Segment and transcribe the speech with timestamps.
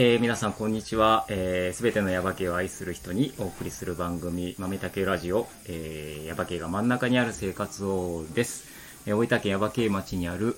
[0.00, 1.24] えー皆さんこんにちは。
[1.26, 8.68] す、えー、べ、てのヤバ系を愛する人にお送りする番組、豆竹ラジオ、えー、ヤバ系が真ん中にある生活をです。
[9.06, 10.54] え大分県ヤバ系町にある、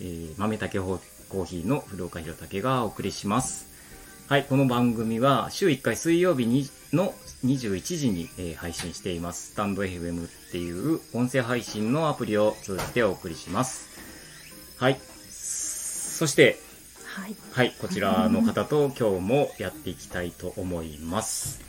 [0.00, 3.68] えー、豆竹コーヒーの古岡弘武がお送りします。
[4.26, 7.14] はい、この番組は週1回水曜日にの
[7.44, 9.52] 21時に、えー配信しています。
[9.52, 13.86] スタンド FM っていう音声配信のアプリを通じてお送りします。
[14.78, 14.98] はい。
[15.30, 16.65] そして、
[17.16, 17.36] はい。
[17.52, 21.62] はい、こちらの方と今日もやっていきたいと思います。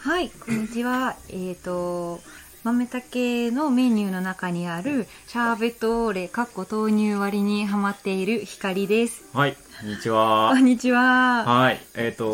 [0.00, 1.16] はい、こんにちは。
[1.28, 2.22] えっ、と、
[2.62, 9.26] 豆竹のメニューの中にあるシャーベットオーレ、かっこ豆乳割りにハマっている光です。
[9.34, 10.64] はい、こんにちはこん。
[10.64, 11.44] にちは。
[11.44, 12.24] はい、えっ、と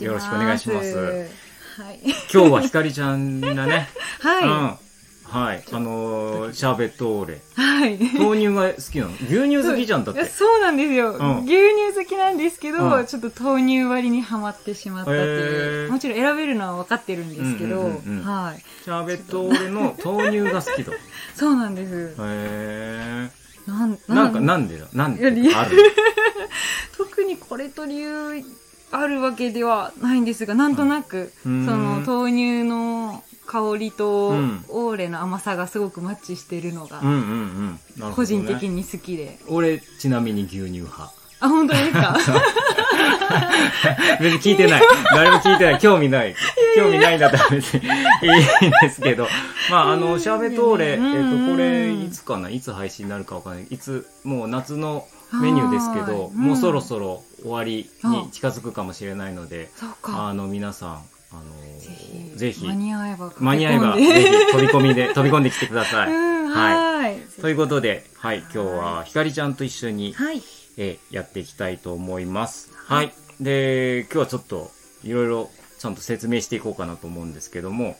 [0.00, 0.96] よろしくお願いします。
[0.96, 2.00] はい。
[2.32, 3.90] 今日はひかりちゃんだね。
[4.20, 4.48] はい。
[4.48, 4.91] うん。
[5.32, 7.40] はい、あのーシャーベットオーレ。
[7.56, 7.98] はい。
[8.18, 9.12] 豆乳が好きなの？
[9.12, 10.24] 牛乳好きじゃんだって。
[10.28, 11.38] そうなんですよ、うん。
[11.44, 13.06] 牛乳好きなんですけど、うん。
[13.06, 18.24] ちょっと豆乳割りにハマってしまったっていう、もちろん選べるのは分かってるんですけど、うんうんうんうん。
[18.24, 18.62] はい。
[18.84, 20.92] シャーベットオーレの豆乳が好きと。
[20.92, 20.96] へ
[21.34, 22.14] そうなんです。
[22.20, 23.30] え。
[23.66, 24.32] なんなん？
[24.34, 24.86] か、なんでだ？
[24.92, 25.26] なんで？
[25.26, 25.30] あ
[25.64, 25.76] る？
[26.98, 28.44] 特にこれと理由
[28.90, 31.64] あるわけではないんですがなんとなく、うん。
[31.64, 37.66] その豆乳の香りとうんオーレの甘さがすごくマッチしてるのがうんうんうん。
[37.68, 41.12] なるほどね個人的に好きで、俺、ちなみに牛乳派。
[41.40, 42.16] あ本当ですか？
[44.20, 44.82] 別に聞いてない。
[45.14, 45.78] 誰も聞いてない。
[45.80, 46.34] 興味ない。
[46.76, 49.26] 興味ないんだったら別にいいんですけど。
[49.70, 52.48] まあ、あの、シャーベットオーレ、えっうんと、これ、いつかな？
[52.50, 53.64] いつ配信になるかわかんない。
[53.70, 55.06] いつ、もう夏の
[55.40, 59.70] メニューですけど、はいもうそろそろ終わりに近づくかもしれないので、
[60.04, 63.32] あの、皆さん、あの、ぜひぜひ間に合えば。
[63.38, 66.10] 間に合えば、ぜひ飛び込みで、 飛び込んできてください。
[66.10, 67.16] うんははい。
[67.40, 70.42] ということで、はい、今日はひかりちゃんと一緒に、はい。
[70.76, 72.70] えーやっていきたいと思います。
[72.74, 73.12] はい。
[73.40, 74.70] で、今日はちょっと
[75.04, 77.96] いろいろちゃんと説明していこうかなと思うんですけども、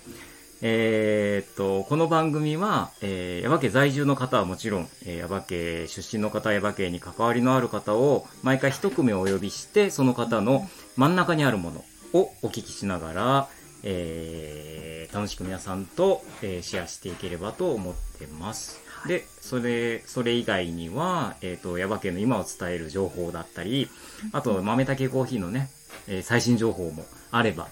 [0.65, 13.49] えーっと、この番組は、えー、矢場家在住の方はもちろん、えー、矢場家出身の方、矢場家に関わりのある方を毎回一組お呼びして、その方の真ん中にあるものをお聞きしながら、
[13.83, 18.81] えー楽しく皆さんと、えーシェアしていければと思ってます。
[19.07, 23.91] で、それ、それ以外には、えっ、と、ヤバ系の今を伝える情報だったり、
[24.33, 25.69] あと、豆竹コーヒーのね、
[26.09, 27.69] えー最新情報もあれば、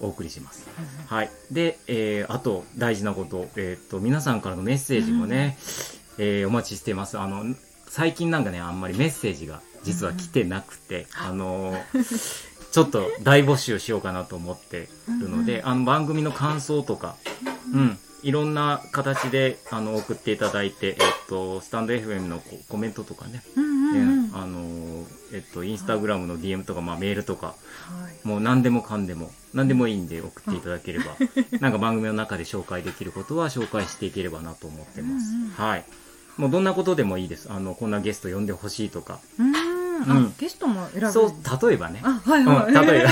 [0.00, 0.66] お送りします。
[1.06, 1.30] はい。
[1.52, 5.56] で、えーあと、大事なこと、えっ、と、皆さんからのメッセージもね、
[6.18, 7.18] えーお待ちしています。
[7.18, 7.44] あの、
[7.86, 14.88] 最近なんかね、あんまりメッセージが実は来てなくて、あのー ちょっと大募集しようかなと思って
[15.20, 17.16] るので、あの番組の感想とか、
[17.72, 20.96] うん、いろんな形であの送っていただいて、えっ
[21.28, 23.42] と、スタンド FM のこコメントとかね、
[24.34, 31.16] あのーえっと、インスタグラムの DM とか、まあ、メールとか、はいもう何でもかんでも、何でもいいんで送っていただければ、
[31.60, 35.26] なんか番組の中で紹介できることは紹介していければなと思ってます。
[35.60, 35.84] はい。
[36.36, 37.50] もうどんなことでもいいです。
[37.50, 39.18] あの、こんなゲスト呼んでほしいとか。
[40.02, 42.00] うーんゲストも選ぶそう、例えばね。
[42.02, 43.10] あはいうん、はい、例えば。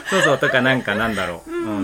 [0.10, 1.50] そうそう、とかなんかなんだろう。
[1.50, 1.80] うんうんあ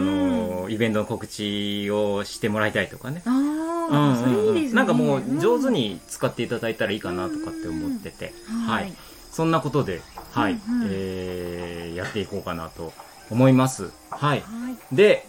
[0.62, 3.22] の、イベントの告知をしてもらいたいとかね。
[3.26, 3.58] あうん
[3.90, 4.16] あ、うんうん
[4.46, 8.34] それいいですねなんかもう上手に使っていただいたらいいかなとかって思ってて。
[8.50, 8.92] うんははいい。
[9.30, 10.00] そんなことで、
[10.32, 12.92] はい、うんうんえー、やっていこうかなと
[13.30, 13.90] 思います。
[14.10, 14.40] はい。
[14.40, 15.26] はいで、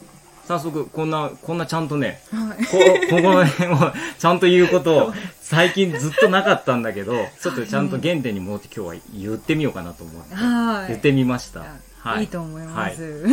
[0.47, 2.77] 早速、こんな、こんなちゃんとね、はいこ、
[3.09, 3.77] ここの辺を
[4.17, 5.13] ちゃんと言うことを
[5.49, 10.87] 最近ずっとなかったんだけど、ちょっとちゃんと原点に戻って今日は言ってみようかなと思って、はい。
[10.89, 11.65] 言ってみました。
[11.97, 12.21] はい。
[12.21, 13.27] いいと思います、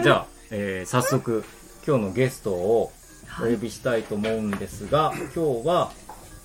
[0.00, 1.44] じゃあ、えー早速、
[1.84, 2.92] 今日のゲストを
[3.40, 5.90] お呼びしたいと思うんですが、今日は、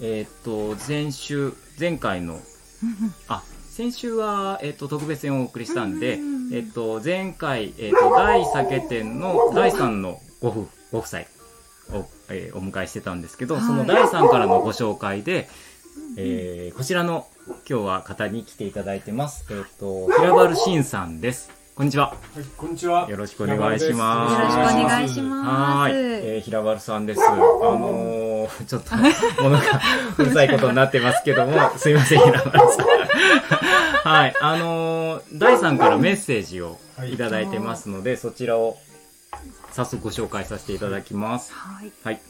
[0.02, 2.40] えーっと、前週、前回の、
[3.30, 11.22] あ、先週は、えーっと、特別編をお送りしたんで、えーっと、前回、えーっと、大酒店の第3のご夫婦、ご夫妻
[11.92, 15.50] を、えーお迎えしてたんですけど、はいその第3からのご紹介で、
[16.18, 17.28] えーこちらの
[17.70, 19.46] 今日は方に来ていただいてます。
[19.50, 21.52] えーっと、平原慎さんです。
[21.76, 22.08] こんにちは。
[22.08, 23.10] はい、こんにちは。
[23.10, 27.22] よろしくお願いしますよろしくお願いしはますーい、えー、平原さんです。
[27.22, 28.96] あのー、ちょっと、
[29.44, 29.64] 物が
[30.18, 32.88] うるさいことになってますけども、すいません、平原さん。
[34.10, 36.80] はい、あのー、第3からメッセージを
[37.12, 38.78] いただいてますので、そちらを
[39.72, 41.54] 早速ご紹介させていただきます。
[41.54, 42.22] はいはい。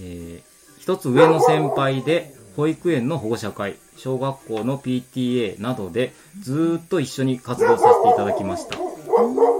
[0.00, 8.76] えー、一つ上の先輩で、保育園の保護者会、小学校の PTA などで、ずーっと一緒に活動させていただきました。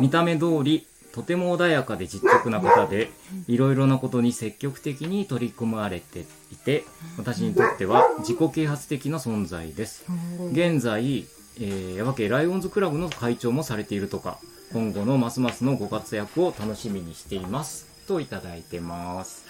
[0.00, 3.10] 見た目通り、とても穏やかで実直な方で、
[3.46, 6.84] いろいろなことに積極的に取り組まれていて、
[7.16, 10.04] 私にとっては自己啓発的な存在です。
[10.52, 11.25] 現在、
[11.60, 14.38] えー、耶馬渓ライオンズクラブの会長もされているとか
[14.72, 17.86] 今後のますますのご活躍を楽しみにしています。
[18.06, 19.44] といただいてます。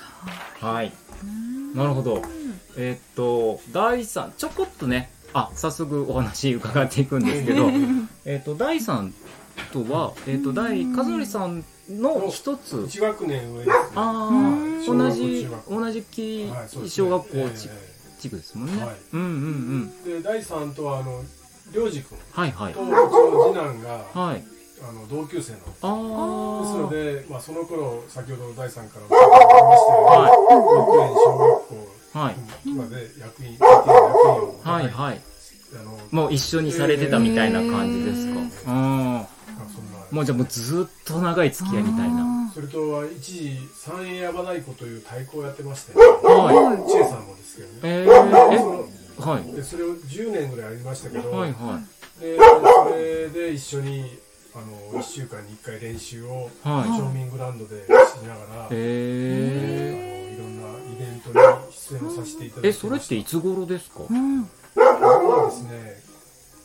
[0.60, 0.92] はい。
[1.74, 2.22] なるほど。
[2.76, 7.68] えーっと第3ちょこっとねあ早速お話伺っていくんですけど
[8.24, 9.12] えーっと第3
[9.72, 12.76] とは、えーっと第和則さんの一つ。
[12.76, 13.74] 1学年上ですね。
[13.96, 16.48] あはいあ同じ同じき
[16.88, 17.68] 小学校ええ地
[18.20, 18.96] 地区ですもんね、はい。
[19.12, 20.04] うんうんうん。
[20.04, 21.24] で第3とはあの
[21.72, 22.72] 良二君はいはい。
[22.72, 22.98] とうちの
[23.48, 25.58] 次男がはいあの同級生の。
[25.58, 32.68] ですああので、まあ、その頃先ほど第3からお話がありましたように、はい保育園小学校はい。
[32.70, 35.20] まで役員 PTA の役員をはいはい。
[35.78, 39.26] あのもう一緒にされてたみたいな感じですか、へうん。
[40.10, 42.50] もうじゃあもうずっと長い付き合いみたいな。
[42.54, 47.80] それとは一時三栄ヤバ太鼓という太鼓をやってまして、は知恵さんもですけどね。
[47.84, 48.24] えそー、
[48.64, 48.88] の
[49.20, 49.52] えはい。
[49.52, 51.80] でそれを10年ぐらいありましたけど、はいは
[52.18, 52.22] い。
[52.22, 54.18] でそれで一緒に
[54.54, 56.90] あの1週間に1回練習をはい。
[56.90, 57.96] 町民グラウンドでしな
[58.36, 61.34] がら、あのえいろんなイベントに
[61.70, 64.00] 出演をさせていただー、えいてましたそれっていつ頃ですか？
[64.08, 64.44] うん。
[64.44, 66.02] ですね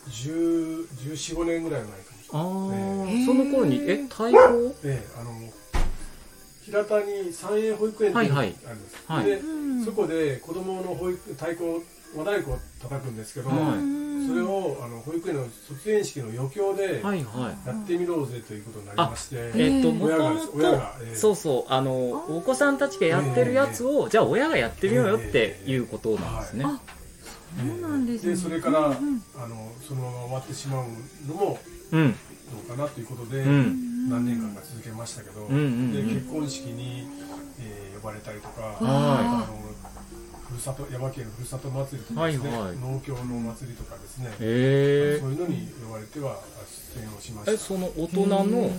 [0.10, 2.40] 10 14、5年ぐらい前かもしれな。
[2.40, 4.40] いああ、へーその頃にえ太鼓
[4.84, 5.32] ええあの
[6.66, 8.60] 平田に三栄保育園ってあるんで
[8.90, 9.26] す、はい。
[9.26, 9.46] で、う
[9.82, 11.82] んそこで子供の保育太鼓
[12.16, 13.60] 和太鼓を叩くんですけど、はい。
[14.28, 17.72] それをあの保育園の卒園式の余興でやはいはい。
[17.84, 21.74] ってみろうぜということになりまして、えっとも親が親が、ええとそうそう。
[21.74, 21.92] あの
[22.30, 26.66] お子さんたちがやってるやつをじゃあ親がやってみようよっていうことなんですね。
[26.66, 26.80] あ
[27.60, 28.32] そうなんですね。
[28.32, 29.24] でそれから、うんうん。
[29.38, 30.86] あのそのまま終わってしまう
[31.28, 31.60] のも
[31.92, 32.12] うん。
[32.12, 32.18] ど
[32.74, 34.10] うかなということで、うん。
[34.10, 35.94] 何年間か続けましたけど、うんうんうん。
[35.94, 37.08] で結婚式に、
[37.60, 39.73] えー呼ばれたりとか、はあの
[40.48, 42.78] ふるさと山県のふるさと祭りとかですね、はいはい。
[42.78, 46.40] 農協の祭りとかですね、へそういうのに呼ばれては
[46.96, 47.52] 出演をしました。
[47.52, 48.72] ええその大人のはい。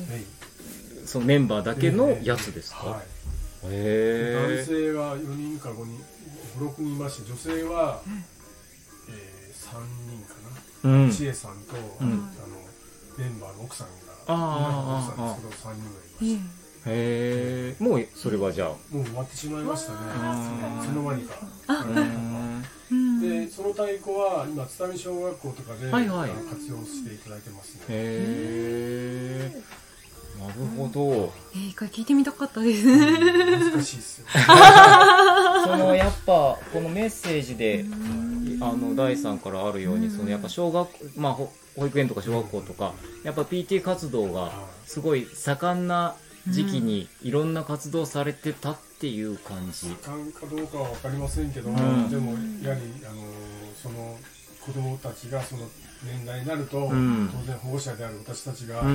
[1.06, 2.86] そのメンバーだけのやつですか？
[2.86, 3.06] はい、へ
[3.68, 6.02] え男性が4人か5人
[6.58, 8.00] 56人いまして女性は、
[9.10, 10.34] えー、3人か
[10.88, 11.10] な、うん。
[11.12, 12.06] 千恵さんと、うん。
[12.06, 12.20] あの
[13.18, 13.92] メンバーの奥さんが
[14.26, 15.94] 奥さんですけど3人ぐ
[16.24, 18.68] らいいましへえもうそれはじゃあ。
[18.68, 19.98] たもう終わってしまいましたね。
[20.18, 20.84] あー。
[20.84, 21.34] いつの間にか。
[23.20, 26.30] でその太鼓は今津民小学校とかで、はいはい。
[26.30, 27.80] あの活用していただいてますね。
[27.88, 29.62] へえ
[30.40, 31.32] なるほど。
[31.54, 32.86] えー一回聞いてみたかったです。
[32.86, 34.26] 難しいですよ。
[35.64, 37.86] そのやっぱこのメッセージで
[38.60, 42.92] あの第3からあるようにそのやっぱ小学まあほ保育園とか小学校とか
[43.24, 44.52] やっぱ PT 活動が
[44.86, 46.14] すごい盛んな
[46.48, 49.88] 時期にいろんな活動されてたっていう感じ。
[49.88, 52.10] かんかどうかは分かりませんけど、ん。
[52.10, 52.32] でも
[52.62, 53.22] やはりあの
[53.82, 54.18] その
[54.64, 55.66] 子供たちがその
[56.04, 57.30] 年代になると、ん。
[57.32, 58.90] 当然保護者である私たちが、うんう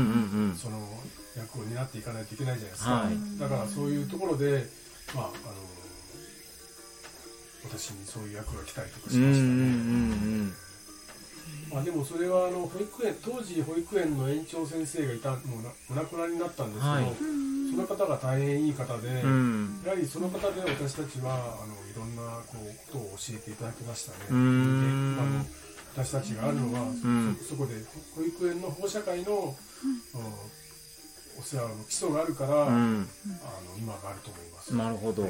[0.51, 0.80] んその
[1.38, 3.40] 役を担っていかないといけないじゃないですか、はい。
[3.40, 4.66] だからそういうところで、
[5.16, 5.34] まあ、あの
[7.63, 10.69] 私にそういう役が来たりとかしうんうんうんうましたね、ん
[11.71, 17.05] まあ、でもそれはあの保育園当時保育園の園長先生がいたもうなお亡くなりになったんですけど、はい。
[17.70, 19.82] その方が大変いい方で、うん。
[19.86, 24.17] やはりその方で私たちはあのいろんなこうことを教えていただきましたね。
[24.29, 25.46] あの
[25.96, 27.38] 私たちがあるのは、ん。
[27.41, 27.75] そそこで
[28.15, 30.60] 保育園の保護者会の、うん
[31.39, 33.08] お世話の基礎があるから、あのうん
[33.77, 34.75] 今があると思います。
[34.75, 35.25] なるほど。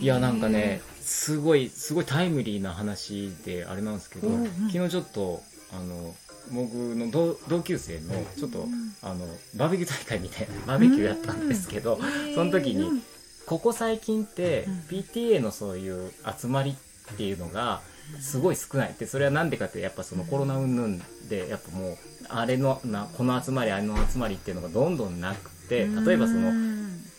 [0.00, 4.50] いやなんかねすごいすごいタイムリーな話であれなんですけどうんうん。
[4.70, 6.14] 昨日ちょっとあの
[6.52, 8.66] 僕の同同級生のちょっと
[9.02, 11.98] あのバーベキュー大会みたいな バーベキューやったんですけど
[12.34, 13.02] その時に
[13.46, 14.74] ここ最近ってうん。
[14.88, 16.76] PTA のそういう集まり
[17.12, 17.80] っていうのが
[18.20, 21.96] すごい少ないってそれはなんでかってやっぱそのコロナ云々でやっぱもう
[22.28, 26.52] あれのなこの集まりあれの集まりっていうのがどんどんなくて例えばその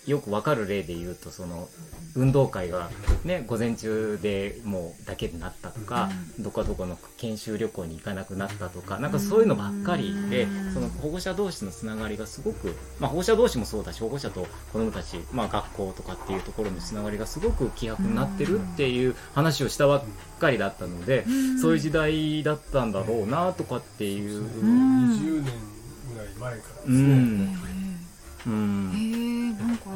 [0.06, 1.70] よくわかる例で言うとその
[2.16, 2.90] 運動会が
[3.24, 20.04] ね午前中でもうだけになったとか、どこどこの研修旅行に行かなくなったとかなんかそういうのばっかりで、その保護者同士のつながりがすごく、まあ、保護者同士もそうだし保護者と子どもたち、まあ、学校とかっていうところのつながりがすごく希薄になってるっていう話をしたばっ
[20.40, 21.26] かりだったので、
[21.62, 24.44] そういう時代だったんだろうなとかっていう。
[24.44, 25.54] 20年
[26.14, 26.98] ぐらい前からですね。
[26.98, 27.62] うん。
[28.48, 29.90] うへんえなんか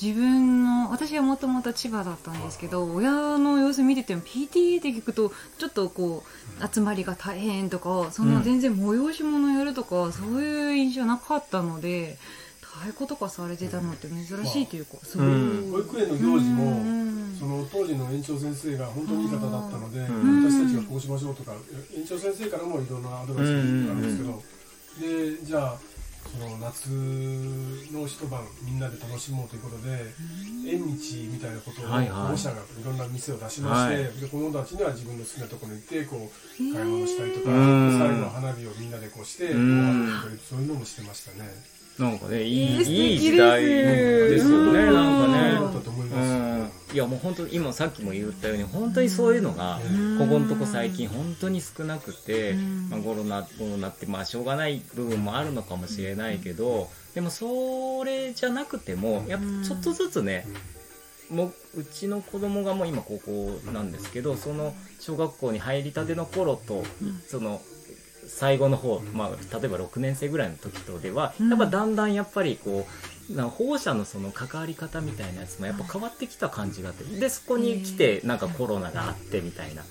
[0.00, 6.22] 自分の私はもともと千葉だったんですけど親の様子見てても PTA って聞くとちょっとこ
[6.60, 12.16] う集まりが大変とかそんな全然催し物やるとか、そういう印象なかったので
[12.78, 15.72] 太鼓とかされてたのって珍しいというか、そういう。
[15.72, 17.36] 保育園の行事も、うん。
[17.38, 20.44] その当時の園長先生が本当にいい方だったので、ん。
[20.44, 21.52] 私たちがこうしましょうとか
[21.96, 24.42] 園長先生からもいろんなアドバイスがあるんですけど、
[25.00, 25.78] でじゃあ
[26.30, 26.88] その夏
[27.92, 30.12] の一晩みんなで楽しもうということで、
[30.66, 34.20] 縁日みたいなことを保護者がいろんな店を出しまして、はい。
[34.20, 36.30] で子供たちには自分の好きなところに行ってこ
[36.60, 37.98] う買い物したりとか、うん。
[37.98, 41.77] 最後は花火をみんなでこうして、そういうのもしてましたね。
[41.98, 45.78] なんかね、いい、いい時代ですよね、なんかね。
[46.08, 46.30] います。
[46.30, 46.94] うん。
[46.94, 49.80] いやもう本当今さっきも言ったように、本当にそういうのが、
[50.18, 60.46] ここのとこ最近本当に少なくて、うんまあコロナ、コロナってまあしょうがない部分もあるのかもしれないけど、でもそれじゃなくても、やっぱちょっとずつね、
[61.30, 66.84] もううちの子供がもう今高校なんですけどその小学校に入りたての頃と、
[67.28, 67.60] その
[68.28, 71.48] 最後の方、まあ、例えば6年生ぐらいの時とでは、うん。
[71.48, 79.82] やっぱだんだんやっぱりこうな保護者のその関わり方みたいなやつもやっぱ変わってきた感じがあってでそこに来てなんかコロナがあってみたいな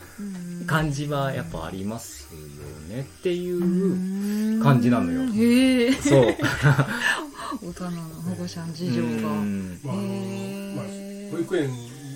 [0.65, 5.31] 感じはやっぱありますよねっていう感じなのよ。
[5.31, 6.35] へえそう。
[7.63, 9.07] 大人の保護者の事情が。
[9.07, 9.79] うん。
[9.83, 10.03] まああの
[10.75, 10.85] まあ、
[11.31, 11.69] 保育園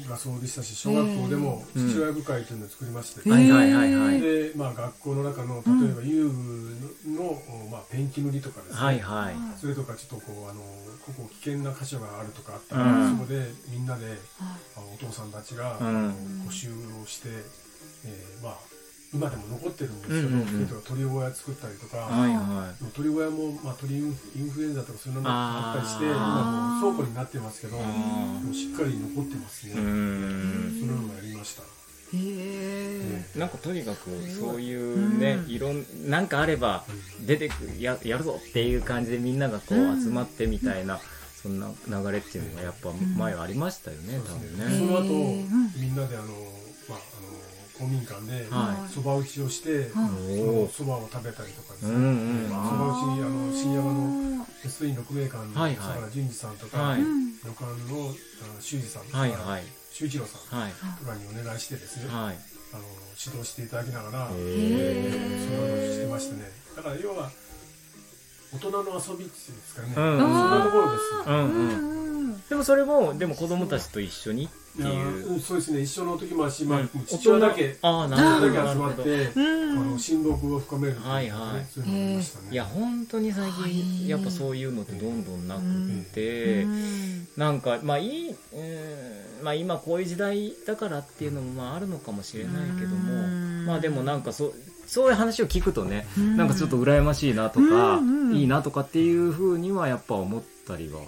[0.10, 1.90] がそうでしたし小学校でもうん。
[1.90, 9.36] 父親部会というのを作りまして、はいはいはいはいで、まあ、学校の中の例えば遊具の、まあ、ペンキ塗りとかですね、はいはい。
[9.60, 10.62] それとかちょっとこうあの
[11.06, 13.18] ここ危険な箇所があるとかあったら、うん。
[13.18, 16.44] そこでみんなであのお父さんたちが、うん。
[16.46, 16.70] 補修
[17.02, 17.30] をして、
[18.06, 18.58] えーまあ
[19.14, 20.66] 今でも残ってるんですけど、うんうんうん。
[20.66, 30.80] 例えば鳥小屋作ったりとか、はいは鳥小屋も、まあ、鳥インフインフルエンザとかそういうのもあったりして今もう倉庫になってますけどあもうしっかり残ってますね、いうん。
[30.80, 31.64] そのようなのやりました、
[32.14, 35.50] へえなんかとにかくそういうね、うん。
[35.50, 36.84] いろんなんかあれば
[37.26, 40.04] 出てくややるぞっていう感じでみんながこううん。
[40.04, 41.00] 集まってみたいな、
[41.42, 44.78] そんな流れっていうのがやっぱ前はありましたよね、多分ね。
[44.78, 45.04] その後、
[45.80, 46.28] みんなであの、
[46.90, 47.32] まあ、あの
[47.80, 50.70] 公民館ではそば打ちをしてはおー。
[50.70, 51.94] そばを食べたりとかですね。
[51.94, 52.08] うんう
[52.46, 52.70] んそば打
[53.18, 57.00] ちあの新山の鉄員6名館の相良淳二さんとか、はい。
[57.00, 58.14] 旅館の
[58.60, 60.72] 修二さんとか、はいはい修一郎さんはい。
[60.72, 62.38] とかにお願いしてですね、はい。
[62.74, 62.84] あの
[63.20, 66.50] 指導していただきながら、えいうのをしてましてね。
[66.76, 67.30] だから要は
[68.54, 69.94] 大人の遊びっていうんですかね、うん。
[69.94, 71.70] そんなところですうんうん。
[71.76, 71.92] うん
[72.50, 75.34] でもそれもでも子供たちと一緒にっていう。
[75.34, 75.82] うんそうですね。
[75.82, 76.90] 一緒の時もし、まあうん。
[77.06, 79.32] 父親だけああなるほど父親だけ集まって、
[80.00, 81.66] 親睦を深めるはいはい。
[81.74, 83.72] そういうのがありましたね、いや本当に最はい。
[83.72, 87.28] 近やっぱそういうのってどんどんなくって、うん。
[87.38, 88.36] なんかまあいい、うん
[89.44, 93.66] まあ、今こういう時代だからっていうのもまああるのかもしれないけども、うん。
[93.66, 94.54] まあでもなんかそう
[94.88, 96.38] そういう話を聞くとね、うん。
[96.38, 101.02] なんかちょっと羨ましいなとか、うんうんいいなとかっていうふうにはやっぱ思ったりは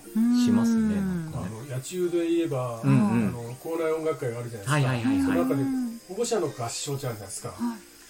[0.45, 1.62] しますね、うんなんかね。
[1.75, 7.53] 野球で言えば、あの校内音楽会があるじゃないですか、その中でうん保護者の合唱じゃないですか、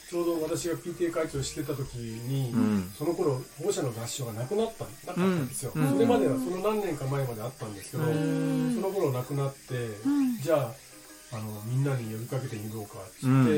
[0.09, 2.91] ちょうど私が PTA 会長してた時に、うん。
[2.95, 5.89] その頃保護者の合唱がなくなったなかったんですよ、うん。
[5.91, 8.75] それまではその何年か前まであったんですけど、うん。
[8.75, 9.73] その頃なくなって、
[10.07, 10.37] ん。
[10.37, 10.71] じゃ
[11.31, 13.51] ああのみんなに呼びかけてみようかって言って、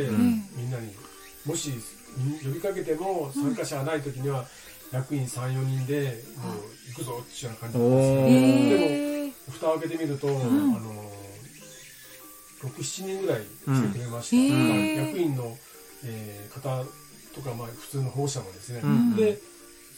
[0.55, 0.93] みんなに
[1.45, 1.71] もし
[2.43, 4.45] 呼びかけても参加者がない時には
[4.95, 6.55] 役員34人でもう
[6.87, 7.83] 行くぞっていうような感じだったんですよ。
[7.85, 8.31] おー。
[8.31, 10.39] へえ蓋を開けてみると、あの
[12.63, 15.57] 67人ぐらい来てくれました、役員の、
[16.05, 16.85] えー方
[17.35, 19.15] とか、まあ、普通の保護者もですね、うん。
[19.17, 19.37] で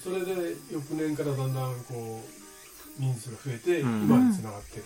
[0.04, 2.24] それで翌年からだんだんこ
[3.00, 4.04] う人数が増えて、うん。
[4.06, 4.77] 今につながって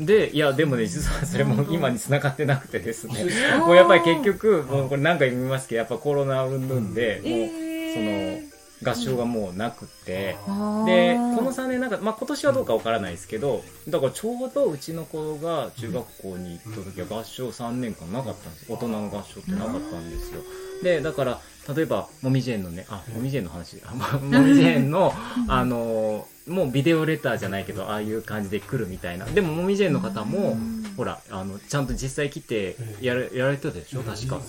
[0.00, 3.26] る、でいやでもね実はそれも今に繋がってなくてですね。
[3.58, 8.40] もうやっぱり結局もうこれ何回も言いますけどやっぱコロナ云々でもうえー。
[8.40, 8.49] その
[8.82, 10.86] 合唱がもうなくて、ああー。
[10.86, 18.72] でこの3年なんか、まあ、今年はどうかわからないですけどだからちょうどうちの子が中学校に行った時は合唱3年間なかったんです。
[18.72, 20.42] 大人の合唱ってなかったんですよ。
[20.82, 21.40] でだから
[21.74, 23.78] 例えばもみじ園のねあもみじ園の話。
[23.84, 25.14] あ まもみじ園の
[25.48, 29.26] あのもうビデオレターじゃないけどああいう感じで来るみたいな。
[29.26, 30.56] でももみじ園の方も
[30.96, 34.40] ほらあのちゃんと実際来てやるやられてたでしょ確か。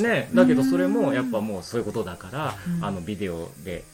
[0.00, 2.84] ね、だけどそれもやっぱもうそういうことだから、うん。
[2.84, 3.84] あのビデオで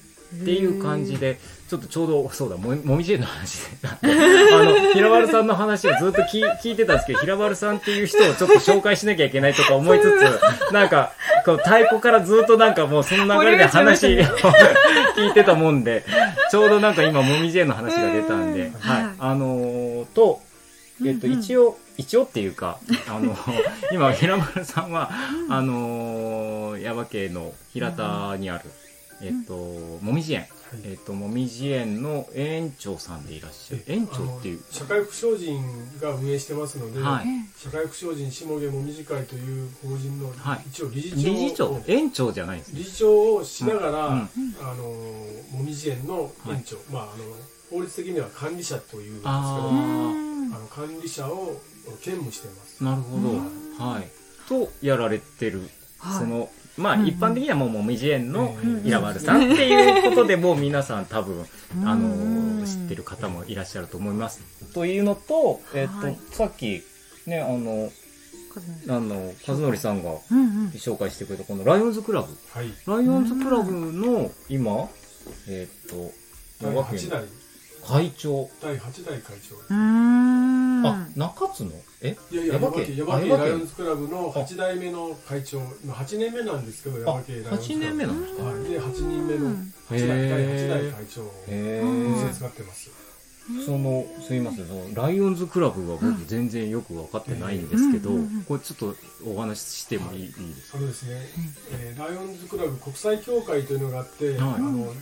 [0.42, 1.38] っていう感じで
[1.68, 11.12] ちょっとちょうどそうだももみじ園の話であの平丸さんの話をずっと聞聞いてたんですけど平丸さんっていう人をちょっと紹介しなきゃいけないとか思いつつなんか
[11.44, 14.10] こう太鼓からずっとなんかもうその流れで話を
[15.16, 16.04] 聞いてたもんで
[16.50, 19.02] ちょうどなんか今もみじ園の話が出たんで、うんはい。
[19.02, 19.12] はい。
[19.18, 20.40] あのーと
[21.04, 23.36] えっと、一応、一応っていうか、あの、
[23.90, 25.10] 今、平丸さんは、
[25.48, 28.70] あのー、耶馬渓の平田にある、
[29.22, 30.50] えっと、もみじ園、はい
[30.84, 33.84] えっと、もみじ園の園長さんでいらっしゃる。
[33.86, 34.62] え園長っていう。
[34.70, 35.62] 社会福祉人
[36.00, 41.66] が運営してますので、はい社会福祉人下毛もみじ会という法人のはい一応理事長理事長？
[41.66, 42.78] を、園長じゃないですね。
[42.80, 44.28] 理事長をしながら、うん
[44.60, 47.24] あのもみじ園の園長、まああの
[47.70, 49.38] 法律的には管理者というんですけどあ
[50.56, 51.56] あの管理者を
[52.02, 52.84] 兼務してます。
[52.84, 53.84] なるほど。
[53.84, 54.08] はい。
[54.48, 55.68] と、やられてる。
[55.98, 64.40] はいその、まあ、一般的にはもう、もみじ園のうんイラマルさんっていうことで、もう皆さん多分、うんあの、知ってる方もいらっしゃると思います。
[64.74, 66.82] というのと、えっはいと、さっき、
[67.26, 67.90] ね、あの、
[68.88, 70.14] あの、和則さんが
[70.74, 72.28] 紹介してくれたこのライオンズクラブ。
[72.52, 72.72] はい。
[72.86, 74.88] ライオンズクラブの今、
[75.48, 76.12] えっと、
[76.62, 77.24] 第長8代、
[77.86, 78.50] 会長。
[78.62, 79.56] 第8代会長。
[79.56, 81.70] うーんあ、中津の？
[82.04, 82.16] え？
[82.30, 87.62] いやいや、耶馬渓耶馬渓、耶馬渓あ耶馬渓ライオンズクラブの8代目の会長、今8年目なんですけど、耶馬渓ライオンズクラブ。
[87.64, 88.42] 8年目なんですか？
[88.44, 88.54] はい。
[88.64, 92.90] で、8人目のうん8代、第8代会長をへ店ー使ってます。
[93.66, 98.10] そのすいませんそのライオンズクラブは僕全然よく分かってないんですけど、
[98.48, 98.96] これちょっと
[99.26, 100.78] お話ししてもいい,、い、いですか？
[100.78, 101.20] そうですね、
[101.72, 104.38] えーライオンズクラブ国際協会というのがあって、はい。
[104.38, 104.92] あの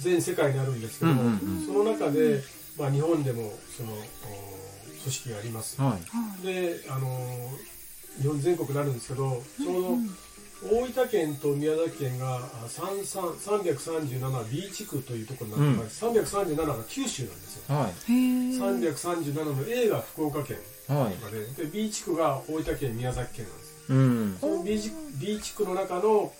[0.00, 1.12] 全世界にあるんですけど
[1.64, 2.42] その中で、
[2.76, 3.96] まあ、日本でもそのお
[5.06, 5.80] 組織があります。
[5.80, 5.96] は
[6.42, 6.46] い。
[6.46, 7.08] で、あの
[8.20, 9.88] 日本全国になるんですけどちょうど
[10.64, 13.34] 大分県と宮崎県があ33
[13.76, 17.76] 337 B 地区というところになってます、337が九州なんですよ。
[17.76, 17.90] はい。
[17.90, 20.56] へー337の A が福岡県
[20.88, 21.14] はい。
[21.16, 23.92] とかでで B 地区が大分県宮崎県なんです。
[23.92, 24.38] うん。
[24.40, 26.32] その B 地 B 地区の中の、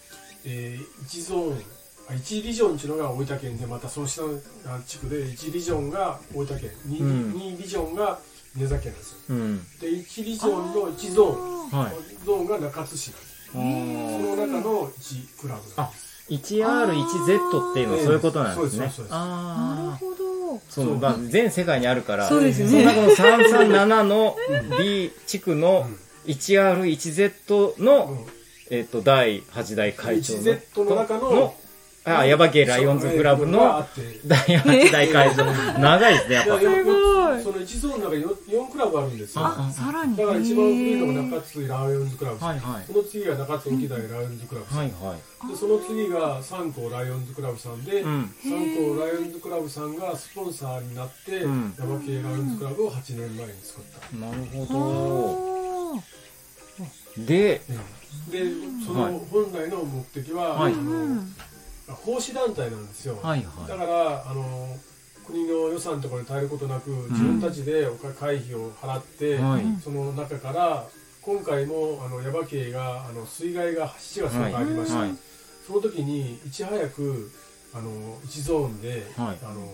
[0.44, 1.62] えー、1ゾーン
[2.08, 6.70] あ1リジョンっていうのが大分県でまたその下のあ地区で1リジョンが大分県。
[6.86, 7.32] 2,、うん。
[7.32, 8.18] 2リジョンが
[8.56, 9.16] 宮崎県なんですよ。
[9.30, 9.58] うん。
[9.80, 11.76] で1リジョンの1ゾー。
[11.76, 11.92] ンはい。
[12.24, 13.36] ゾーンが中津市なんです。
[13.48, 16.16] あそーの中の1クラブなんです。
[16.28, 18.78] 1R1Z っていうのはそういうことなんですね。
[18.78, 20.16] そうですそうですなるああほど。
[20.68, 22.68] そのまあ全世界にあるからそうですね。
[22.68, 23.08] その中の
[23.78, 24.36] 337の
[24.78, 25.98] B 地区のうん
[26.32, 28.26] 1R1Z うの、ん。
[28.70, 31.54] えっと第8代会長の 1Z の中の
[32.08, 36.58] あ耶馬溪ライオンズクラブのって第8代会長長いですねやっぱ。
[36.60, 37.42] すごい。
[37.42, 39.44] その1ゾーンの中に 4, クラブあるんですよ。
[39.44, 40.16] ああさらに。
[40.16, 42.84] だから一番古いのが中津ライオンズクラブ、はいはい。
[42.86, 45.48] その次が中津沖代ライオンズクラブさん、はいはい。
[45.50, 48.34] でその次が三光ライオンズクラブさんで、うん。
[48.40, 51.74] 三光ライオンズクラブさんがスポンサーになって、うん。
[51.76, 54.66] 耶馬溪ライオンズクラブを8年前に作った、なるほ
[55.98, 57.26] ど。
[57.26, 57.60] で
[58.30, 58.44] で
[58.86, 59.12] そはい。
[59.12, 60.74] の本来の目的は、はい
[61.88, 64.76] 奉仕団体なんですよ、はいはだからあの
[65.26, 69.62] 国の予算とかに頼ることなく、自分たちで会費を払って、いはい。
[69.82, 70.86] その中から
[71.20, 75.10] 今回もあの耶馬渓があの水害が7月とかありました、はい。
[75.66, 77.32] その時にいち早く
[77.74, 79.38] あの1ゾーンで、はい。
[79.42, 79.66] あの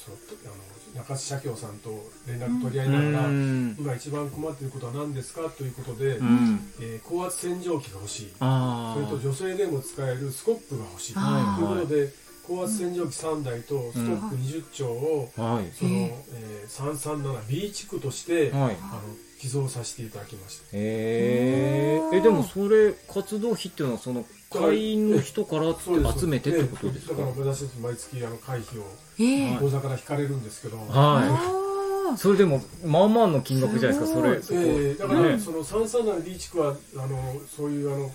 [0.00, 1.90] そのあの中津社協さんと
[2.26, 3.76] 連絡取り合ういながら、ん。
[3.78, 6.60] 今一番困っていることは何ですかということで、うん。
[6.80, 8.32] えー高圧洗浄機が欲しい。
[8.40, 11.14] あそれと女性でも使えるスコップが欲しい。
[11.14, 12.08] ということで
[12.46, 15.64] 高圧洗浄機3台とストップ20丁を、あはい。
[15.72, 18.76] その、へえー、337B 地区として、はい。
[18.80, 19.00] あの
[19.38, 20.64] 寄贈させていただきました。
[20.72, 22.16] へー。
[22.16, 25.74] えでもそれ活動費っていうのはその会員の人から
[26.14, 27.14] 集めてってことですか？
[27.14, 34.40] だから私たち毎月あの会費を口座から引かれるんですけど、はあいそれでもまあまあの金額じゃないですかそれ。
[34.42, 35.38] そこえーだから、ね。
[35.38, 38.10] その337 B 地区はあのそういうあの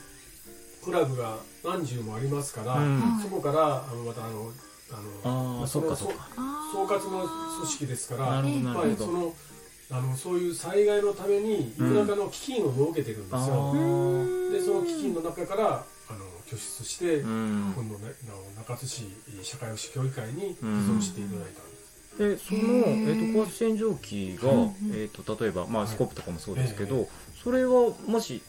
[0.84, 3.20] クラブが何十もありますから、うん。
[3.22, 4.52] そこからあのまたあの
[4.94, 6.30] あのああそっかそっか。
[6.38, 9.06] あ総括の組織ですからなるほどまあなるほど。
[9.06, 9.34] その
[9.92, 14.52] あのそういう災害のためにいくらかの基金を設けてるんですあよ、ー。
[14.54, 15.64] でその基金の中から
[16.10, 17.74] あの拠出して、うん。
[17.76, 19.04] 今度ねあの中津市
[19.44, 25.92] 社会福祉協議会に寄贈していただいたんです、でその、えー、と高圧洗浄機が、うんえー、と例えば、まあ、はい。
[25.92, 27.08] スコップとかもそうですけど、え
[27.44, 28.42] それはもし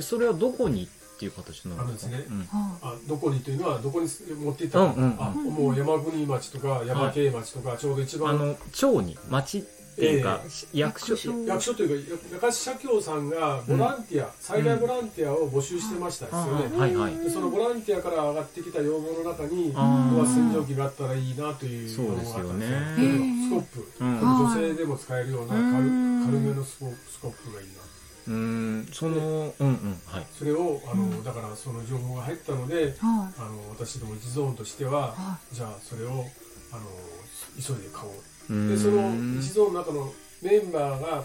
[0.00, 2.16] それはどこにっていう形になるんですか？
[2.16, 2.40] あのですうん。
[2.40, 5.16] はあどこにというのはどこに持っていったか、うんうんうん。
[5.18, 9.64] あもう山国町とか山系町とかちょうど一番、あの町に町
[9.96, 10.40] っていうか、
[10.74, 11.32] 役所役所。
[11.46, 17.16] 役所というか中津社協さんがボランティア、災害ボランティアを募集してましたですよね、あはいはい。
[17.16, 20.16] でそのボランティアから上がってきた要望の中にあー。
[20.16, 22.42] 高圧洗浄機があったらいいなというそうですよね。
[22.42, 22.80] のがあったんですよ
[23.46, 24.20] スコップ、うん。
[24.20, 25.66] 女性でも使えるような軽う
[26.20, 26.26] ん。
[26.26, 27.72] 軽めのスコスコップがいいな
[28.28, 28.88] うーん。
[28.92, 30.00] そのうんうん。
[30.04, 30.26] はい。
[30.38, 31.24] それをあの、うん。
[31.24, 36.26] だからその情報が入ったのであの私ども一ゾーンとしては、はじゃあそれを
[36.72, 36.84] あの
[37.56, 41.24] 急いで買おううーんでその一ゾーンの中のメンバーが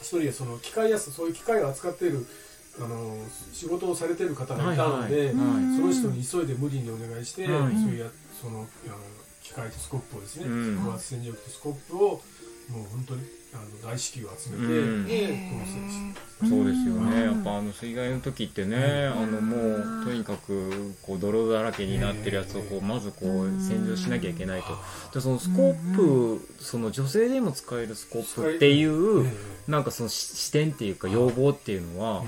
[0.00, 2.26] 一人がその機械やすそういう機械を扱っている
[2.80, 3.16] あの
[3.52, 5.34] 仕事をされてる方がいたので、はいはい。
[5.34, 7.72] はいその人に急いで無理にお願いして、はい。
[7.72, 8.66] そういうやそのあの
[9.42, 10.84] 機械とスコップをですね、うん。
[10.84, 12.20] 高圧洗浄機とスコップをもう
[12.90, 13.22] 本当に
[13.54, 15.06] あの大至急集めて、うん。
[16.48, 17.24] そうですよね、うん。
[17.24, 19.56] やっぱあの水害の時ってね、あのも
[20.02, 24.76] うとにかくこう泥だらけになってるやつをこうまずこう洗浄しなきゃいけないと。
[25.14, 29.30] でそのスコップ、その女性でも使えるスコップっていう、
[29.68, 32.24] なんかそのし視点っていうか要望っていうのは、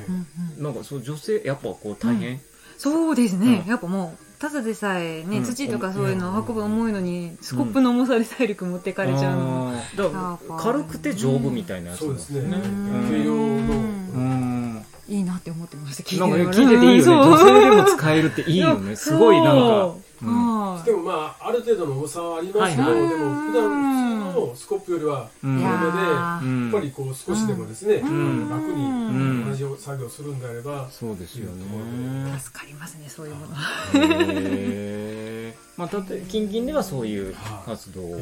[0.58, 2.40] なんかそう女性やっぱこう大変、
[2.76, 3.70] そうですね、うん。
[3.70, 5.44] やっぱもうただでさえね、うん。
[5.44, 9.44] 土とかそういうのを運ぶ重いのに、スコップの重さで体力持ってかれちゃうの。
[9.44, 12.40] も、あーだから軽くて丈夫みたいなやつそうですね。
[12.40, 13.06] うん。
[13.08, 13.42] 軽量の。
[13.42, 14.84] うん。
[15.06, 17.26] いいなって思ってました聞いなんか聞いてていいよね。
[17.28, 18.96] 女性でも使えるっていいよね。
[18.96, 19.94] すごいなんか、
[20.84, 23.08] でもまあある程度の重さはありますけど、はいはい。
[23.08, 24.03] でも普段
[24.34, 26.70] のスコップよりはやーうん。
[26.72, 28.04] やっぱりこう少しでもですね、ん。
[28.06, 29.38] あの楽うん。
[29.52, 32.38] に同じ作業するんであれば、そうですよね。
[32.40, 33.52] 助かりますねそういうもの。
[35.76, 37.34] まあ、たと近々ではそういう
[37.66, 38.18] 活動を。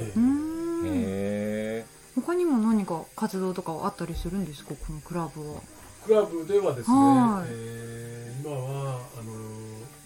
[0.85, 1.85] え
[2.17, 5.61] うー他にも何か活動とかはあったりするんですかこのクラブは。
[6.05, 7.49] クラブではですね、はい。
[7.51, 9.33] えー今はあの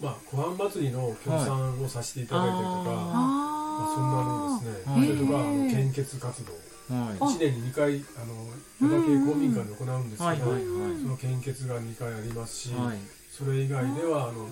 [0.01, 2.87] まあ湖畔祭りの協賛をさせていただいたりとか、はい。
[2.87, 6.53] まあ、そんなのですね、はいそれとかあの献血活動。
[6.53, 7.17] ーはい。
[7.17, 8.47] 1年に2回あの
[8.81, 11.01] 耶馬渓公民館で行うんですけど、はいはいはい。
[11.01, 12.97] その献血が2回ありますし、はい。
[13.31, 14.47] それ以外ではあの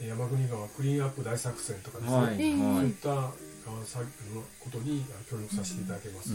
[0.00, 2.40] 山国川クリーンアップ大作戦とかですね、はいそう
[2.84, 3.30] いった
[3.66, 6.30] あさのことにあ協力させていただいています。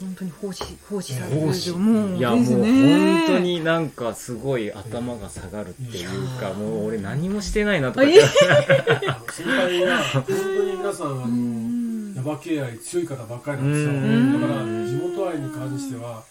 [0.00, 8.06] 本当に奉仕奉仕される仕もういやもう本当になんかすごい頭が下がるっていうかもう俺何もしてないなとか。
[8.06, 12.14] 先輩は本当に皆さんあのうん。
[12.16, 13.90] 耶馬渓愛強い方ばっかりなんですよ。
[13.92, 16.24] うんだから地元愛に関しては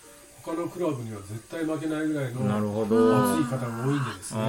[0.44, 3.34] 他のクラブには絶対負けないぐらいのなるほど。
[3.36, 4.48] 熱い方が多いんでですねだ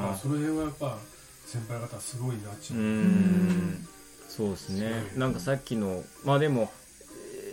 [0.00, 0.98] からその辺はやっぱ
[1.46, 3.88] 先輩方すごいなっちゃうう、ん。
[4.28, 4.92] そうですね。
[5.16, 6.70] なんかさっきのまあでも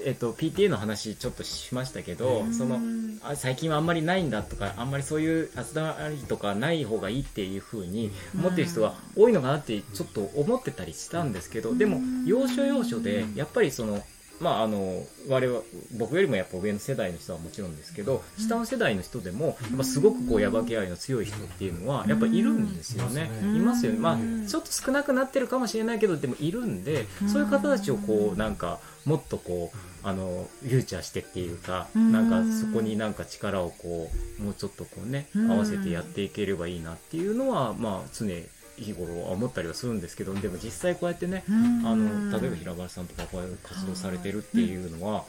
[0.06, 2.54] えっと PTA の話ちょっとしましたけどうん。
[2.54, 2.80] その
[3.24, 14.02] あ最近はあんまりないんだとかあんまりそういう集まりとかない方がいいっていう風に思ってる人が多いのかなってちょっと思ってたりしたんですけどでも要所要所でやっぱりその
[14.40, 15.62] まああの我々
[15.98, 23.30] 僕よりもやっぱ上の世代の人はもちろんですけど下の世代の人でもやっぱすごくこうヤバ系愛の強い人っていうのはやっぱいるんですよね。
[23.44, 23.56] うん。
[23.58, 24.00] いますよね。
[24.00, 24.48] まあうん。
[24.48, 32.12] ちょっと少なくなってるかもしれないけどでもいるんでそういう方たちをこうなんかもっとこうあのフューチャーしてっていうかうん。
[32.12, 34.10] なんかそこになんか力をこ
[34.40, 35.52] うもうちょっとこうねうん。
[35.52, 41.52] 合わせてやっていければいいなっていうのはまあ常日頃は思ったりはするんですけどでも実際こうやってねあ
[41.96, 45.26] の例えば平原さんとかこういう活動されてるっていうのは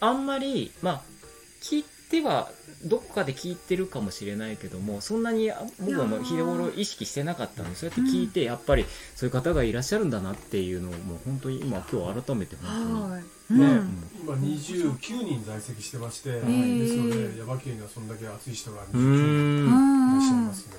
[0.00, 1.02] あんまりまあ
[1.60, 2.50] 聞いては
[2.84, 8.84] どこかで聞いてるかもしれないけどもそんなにあ僕はもう日頃意識してなかったのでそうやって聞いてやっぱり
[9.16, 13.22] そういう方がいらっしゃるんだなっていうのをもう本当に今今日改めて本はい。
[13.48, 14.10] 当にね、うん。
[14.22, 16.78] 今29人在籍してまして、ー。
[16.78, 20.46] ですので耶馬渓にはそんだけ熱い人が29う人ーいらっしゃいうん。
[20.46, 20.74] ますね、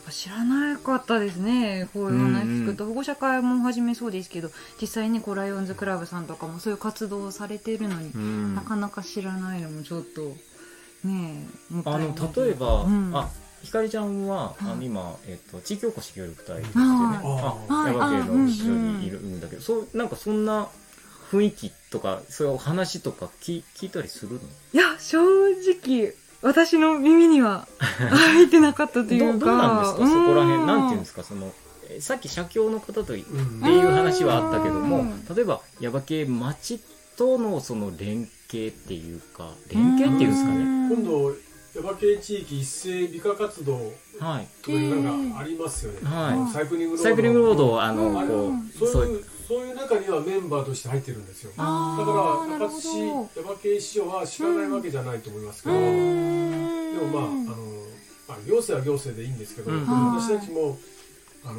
[0.00, 1.88] っぱ知らなかったですね。
[1.94, 8.54] こういう話聞くと、保護者会もはじめそうですけど実際にこうライオンズクラブさんとかもそういう活動をされてるのに、うん。
[8.54, 10.22] なかなか知らないのもちょっと
[11.04, 12.08] ねえもったあいない。
[12.14, 13.12] の例えば、うん。
[13.14, 13.28] あ
[13.62, 17.16] ひかりちゃんは、あ今、えっと地域おこし協力隊ですはよね。
[17.16, 17.20] い。
[17.22, 20.68] ああ一緒にいるんだけど、そうなんかそんな
[21.30, 24.40] 雰囲気とかそういう話とか聞聞いたりするの？
[24.72, 29.38] いや正直私の耳には 入ってなかったというか。
[29.38, 30.06] どどうなんですか？
[30.08, 30.60] そこら辺。
[30.60, 31.22] うんなんていうんですか？
[31.22, 31.52] その
[31.90, 33.60] えさっき社協の方といっうん。
[33.62, 35.24] ていう話はあったけどもうん。
[35.34, 36.80] 例えば耶馬系町
[37.16, 40.94] とのその連携っていうか連携っていうんですかね？
[40.94, 41.30] 今度
[41.74, 44.92] 耶馬渓地域一斉美化活動はいとい。
[44.92, 46.52] うなんかありますよね、はい。
[46.52, 48.70] サイクリングロードサイクリングロードをあのうん。
[48.78, 51.50] こうそういうそういう中にはメンバーとして入ってるんですよ。
[51.50, 52.76] だからなるほど。
[52.76, 57.10] 中津市耶馬渓市長は知らないわけじゃないと思いますけど、うでん。
[57.10, 57.56] もまああの、
[58.28, 59.84] まあ、行政は行政でいいんですけど、うん。
[60.14, 60.78] 私たちも
[61.44, 61.58] あの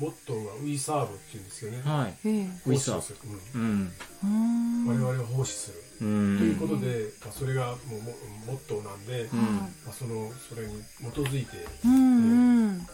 [0.00, 2.28] モットーは「ウィーサーブ」っていうんですよね、はい。
[2.28, 2.46] ええ。
[2.66, 3.18] ウィサー奉仕をする
[3.54, 3.62] うん。
[3.62, 5.06] うんうん。
[5.08, 6.38] 我々を奉仕する、うん。
[6.40, 9.38] ということで、まあ、それがもうモモットーなんで、うん。
[9.56, 12.86] まあ、そのそれに基づいてうんうん。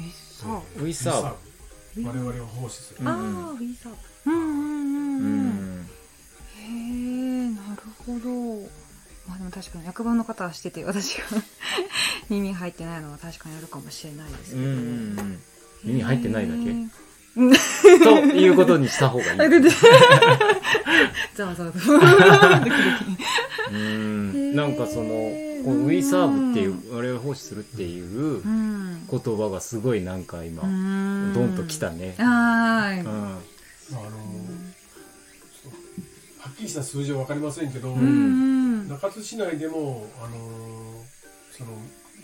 [0.00, 0.62] えさあ。
[0.78, 1.49] ウィサーブ
[1.96, 3.90] 我々を奉仕する、うんああウィザ
[4.26, 5.80] うんうんううんうん。
[5.82, 5.86] ん
[6.56, 8.68] へえなるほど。
[9.28, 11.24] まあでも確かに役場の方はしてて私が
[12.30, 15.42] 耳入ってないのは確かにあるかもしれないですけど、うん
[15.84, 16.60] 耳入ってないだけ
[18.02, 19.40] ということにした方がいい。
[19.40, 19.70] あでで
[21.34, 21.72] ざわざわ
[24.54, 25.06] なんかその、
[25.64, 29.06] この We Serve っていう、我々奉仕するっていううん。
[29.08, 31.32] 言葉がすごいなんか今、うん。
[31.32, 32.14] ドンときたね。
[32.18, 33.00] はーい。
[33.00, 33.04] うん。
[33.06, 33.36] まあ
[33.92, 34.16] あの
[36.40, 41.04] はっきりした数字は分かりませんけど、中津市内でも、あの
[41.52, 41.70] その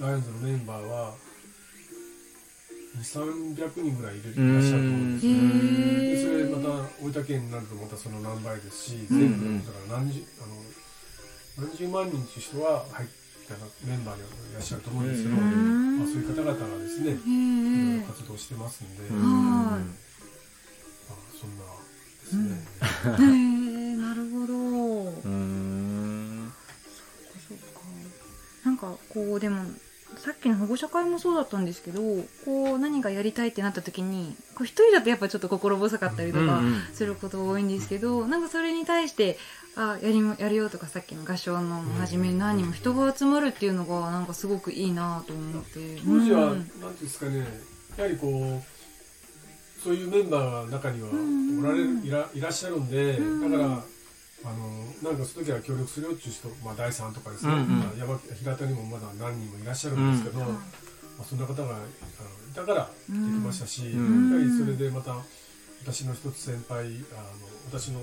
[0.00, 1.14] ライオンズのメンバーは
[3.00, 6.68] 2300人ぐらいいるいらっしゃると思うんですへよーでそれまた
[7.04, 9.18] 大分県になるとまたその何倍ですしうん。
[9.18, 13.08] 全部だから何十あの何十万人という人は入っ
[13.48, 13.54] た
[13.86, 15.98] メンバーにいらっしゃると思うんですけど、うん。
[15.98, 19.78] まあ、そういう方々がですねへいろいーろ活動してますんで、うまあ、
[21.38, 21.64] そんな
[22.24, 24.54] ですね、なるほど。
[24.54, 26.52] うん。
[27.48, 27.80] そうか。
[28.64, 29.62] なんかこうでも
[30.16, 32.00] さっきの保護者会もそうだったんですけど
[32.44, 36.82] こう何かやりたいってなった時にこう一人だとやっぱちょっと心細かったりとかうんうん。
[36.92, 39.38] することが多いんですけど、なんかそれに対して
[39.76, 45.96] あやりもやるよとかさっきの合唱の始め何人も人が集まるっていうのがなんかすごくいいなと思って。
[46.04, 46.58] 当時は、うん。
[46.58, 47.46] なんていうんですかね
[47.98, 53.50] やはりこうそういうメンバーが中にはうんおられるいらいらっしゃるんで、うん。
[53.50, 53.84] だから
[54.44, 57.78] あのなんかその時は協力するよっていう人、まあ、第3とかですね、うんうん。
[57.78, 60.54] まあ、山平田にもまだ何人もいらっしゃるんですけど、うん。
[60.54, 60.60] ま
[61.20, 64.30] あ、そんな方があのいたからできましたし、うん。
[64.30, 65.16] やはりそれでまた
[65.82, 66.92] 私の一つ先輩あの
[67.70, 68.00] 私の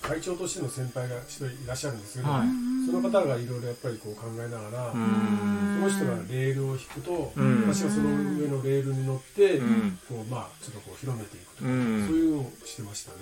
[0.00, 2.48] 会長としての先輩が一人いらっしゃるんですけど、はい。
[2.86, 5.78] その方がいろいろやっぱりこう考えながら、うん。
[5.80, 7.68] その人がレールを引くと、うん。
[7.68, 9.98] 私がその上のレールに乗って、うん。
[10.08, 12.06] こうまあちょっとこう広めていくとか、うん。
[12.06, 13.16] そういうのをしてましたね。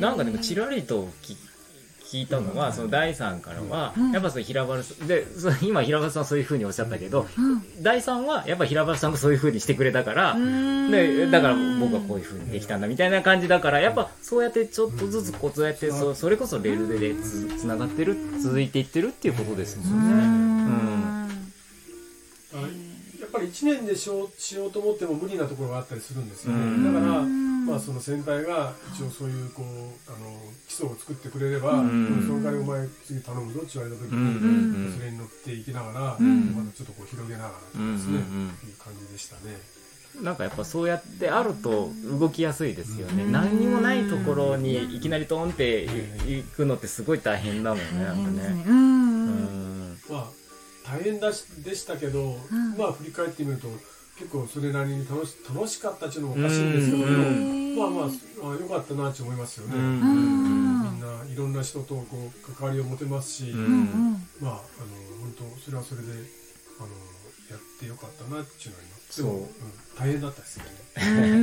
[0.00, 1.36] なんかでもちらりと聞
[2.14, 4.12] 聞いたのは、その第3からは、うん。
[4.12, 5.26] やっぱその平原さん、で、
[5.62, 7.82] 今平原さんはそういう風におっしゃったけど、うん。
[7.82, 10.90] 第3はやっぱ平原さんもそういう風にしてくれたから、うん。
[10.92, 20.14] で、だから僕はこういう風にできたんだみたいな感じだから、やっぱそうやってちょっとずつこうそうやってそそれこそレールでつつながってる、続いていってるっていうことですもんね。
[22.54, 22.60] うん。
[22.60, 26.60] あやっぱり1年でしようしようと思っても無理なところがあったりするんですよね。
[26.60, 26.94] うん。
[26.94, 32.24] だから、うんまあその先輩が一応そういうこうあの基礎を作ってくれれば、うん。
[32.26, 36.54] その代わりお前次頼むぞって言われた時うんに、うんそれに乗っていきながら、ん。
[36.54, 38.46] まだちょっとこう広げながらですね、うんうんうん。
[38.48, 39.56] いう感じでしたね。
[40.22, 43.24] なんかやっぱそうやってあると動きやすいですよね。
[43.24, 45.88] 何にもないところにいきなりトンって
[46.26, 48.04] 行くのってすごい大変だもんね。
[48.04, 48.30] なんかね。
[48.30, 48.64] 大変ですね。
[48.68, 48.74] うん。
[48.74, 50.26] ううんんまあ
[50.86, 52.20] 大変だしでしたけど、
[52.52, 52.76] ん。
[52.78, 53.66] まあ振り返ってみると
[54.18, 59.74] 結構それなりに楽し楽しかったっていうのもおかしいんですけど、うんまあまああ良かったなって思いますよね。
[59.74, 63.52] うんうんみんないろんな人とこう関わりを持てますし、
[64.40, 64.60] まああの
[65.20, 66.08] 本当それはそれで
[66.78, 66.88] あの
[67.50, 69.16] やってよかったなっていうのはあります。
[69.16, 69.48] でも、そううん
[69.98, 70.64] 大変だったですね。
[70.96, 71.36] う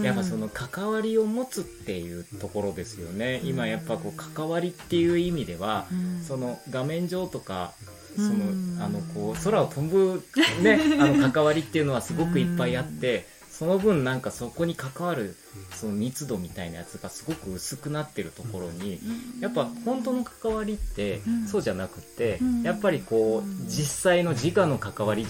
[0.00, 3.40] んやっぱその関わりを持つっていうところですよね。
[3.42, 7.72] 今やっぱこう関わりっていう意味では、うんその画面上とか、
[8.16, 10.22] そうんの、あの、こう、空を飛ぶ
[10.62, 15.36] ね、 あの関わりっていうのはすごくいっぱいあって、その分なんかそこに関わる、
[15.72, 19.00] その密度みたいなやつがすごく薄くなってるところに、
[19.38, 21.46] やっぱ本当の関わりってうん。
[21.46, 25.24] そうじゃなくてうん、やっぱりこう、実際の直の関わり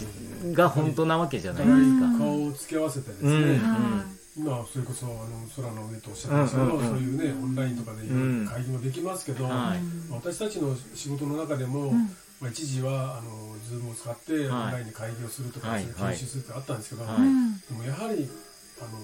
[0.53, 2.18] が本当なわけじゃおないですか。
[2.18, 4.05] 顔を付け合わせてですね、うんは
[4.37, 6.88] 今それこそあの空の上とおっしゃってましたけど、うんうんうん。
[6.88, 9.53] そういうねオンラインとかでいろいろ会議もできますけど、はい。
[9.53, 9.79] まあ
[10.16, 18.28] 私たちの仕事の中でも、うんまあ、一時はあのズームを使ってはいオンラインで会議をするとか、はい研修するってあったんですけど、はいうんでもやはり
[18.80, 19.00] あの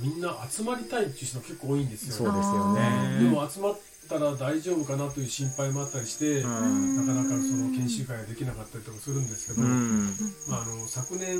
[0.00, 3.20] みんな集まりたいっていう人が結構多いんですよ、そうですよね。
[3.20, 10.16] でも集まったら大丈夫かなという心配もあったりして、うんなかなかその研修会ができなかったりとかするんですけど、うん。
[10.48, 11.36] まあ、あの昨年、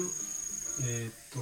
[0.85, 1.41] えーっと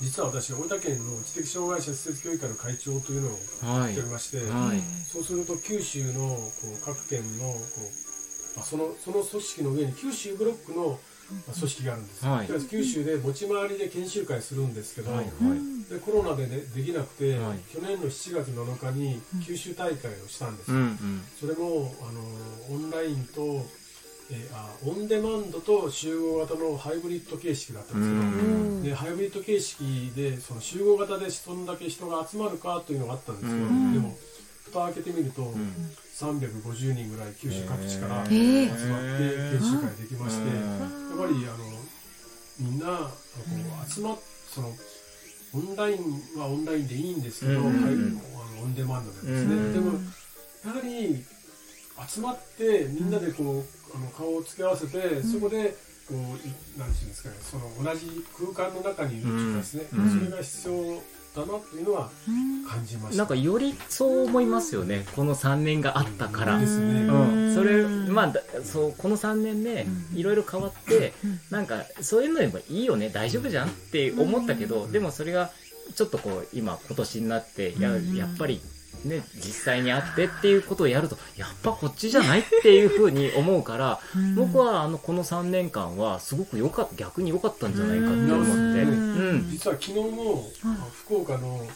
[0.00, 3.32] 実は私大分県の知的障害者施設協議会の会長というのを
[3.80, 4.10] はいやっており。
[4.10, 4.78] まして、はい。
[5.06, 8.07] そうすると九州のこう各県のこう、
[8.58, 10.98] まあ、そのその組織の上に九州ブロックの、
[11.46, 15.24] まあ、組織があるんです、はいで九州で持ち回りで研修会するんですけど、はい。
[15.24, 15.92] はい。
[15.92, 21.22] でコロナで、ね、できなくて、はい去年の7月7日に九州大会をしたんです、うんうん。
[21.38, 22.20] それもあの
[22.74, 23.42] オンラインと、
[24.30, 34.16] えーあオンデマンドと集合型のハイブリッド形式だったんですけど、うんでハイブリッド形式でその集合型でそんだけ人が集まるかというのがあったんですよ、うんでも
[34.68, 35.54] 蓋を開けてみると、ん
[36.18, 40.56] 350人ぐらい九州各地からへ集ーまって研修会できまして、うん。
[40.58, 41.68] やっぱりあの
[42.58, 43.12] みんなこ
[43.86, 44.18] う集まっ
[44.50, 44.72] その
[45.54, 47.66] オンラインはオンラインでいいんですけど、うん。
[47.66, 47.96] はいあ
[48.56, 49.72] のオンデマンドでですね、うん。
[49.72, 49.92] でも
[50.66, 51.24] やはり
[52.08, 55.76] 集まってみんなでこうあの顔を付け合わせて、そこで
[56.08, 60.18] こうなんていうんですかねその同じ空間の中にいるっていうかですね、うん。
[60.18, 61.02] それが必要
[61.46, 63.18] だなっていうのはうん感じました。
[63.18, 65.06] なんかよりそう思いますよね。
[65.16, 66.58] この3年があったから。
[66.58, 67.02] ですね。
[67.02, 67.12] う
[67.52, 73.08] ん、それうんまあだそうこの3年でうんいろいろ変わってうんなんかそういうのでもいいよね。
[73.08, 73.68] 大丈夫じゃん？
[73.68, 75.50] って思ったけどでもそれが
[75.94, 78.14] ちょっとこう今今年になってやうん。
[78.16, 78.60] やっぱり
[79.04, 84.34] ね実際にあってっていうことをやるとやっぱこっちじゃないっていうふうに思うから うん。
[84.34, 88.52] 僕はあのこの3年間はすごく良かった逆に良かったんじゃないかって思って。
[88.52, 89.18] うん。
[89.18, 89.50] うん。
[89.50, 90.50] 実は昨日も、
[91.04, 91.66] 福岡の、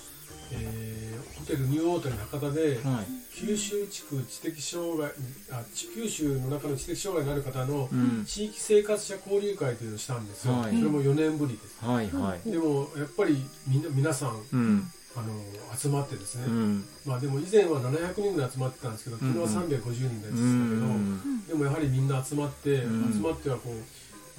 [0.52, 3.22] えーホテルニューオータニ博多で、はい。
[3.34, 5.10] 九州地区知的障害
[5.50, 15.32] あち九州の中の知的障害のある方のうん地域生活者交流会というのをしたんですよ、はいそれも4年ぶりですはいはいでもやっぱりみんな皆さんうんあの
[15.76, 16.84] 集まってですね、うん。
[17.04, 23.12] まあでも以前は700人ぐらい集まってたんですけど昨日は350人でうしたけど、んでもやはりみんな集まって、うん。
[23.12, 23.76] 集まってはこう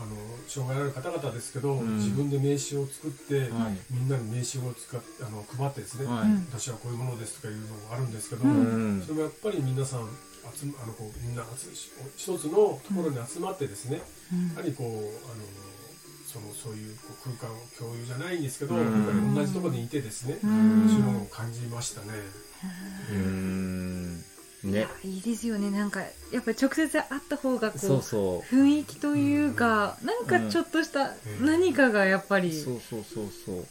[0.02, 0.16] あの
[0.48, 1.98] 障害のある方々ですけど、うん。
[1.98, 3.78] 自分で名刺を作って、はい。
[3.92, 6.24] みんなに名刺を使っあの配ってですね、はい。
[6.24, 10.10] うん私はこういうものですとかいうのがあるんですけど、うんそれもやっぱり皆さん
[10.58, 11.70] 集まあのこうみんな集
[12.18, 14.02] 一つのところに集まってですね、
[14.56, 15.04] やはりこうあの
[16.34, 18.82] そのそういうこう空間を共有じゃないんですけど、うん。
[18.82, 20.90] やっぱり同じところにいてですね、うん。
[20.90, 22.08] そういうのを感じましたね。
[23.12, 24.18] うん。
[24.64, 24.88] ね。
[25.04, 25.70] いいですよね。
[25.70, 28.56] なんかやっぱ直接会った方がこうそうそう。
[28.56, 31.46] 雰囲気というか、なんかちょっとしたうん。
[31.46, 33.66] 何かがやっぱりそうそうそうそう。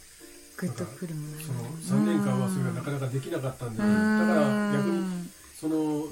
[0.55, 4.27] グッとくるものその3年間はそれがなかなかできなかったんで、だうん。
[4.27, 6.07] から逆にその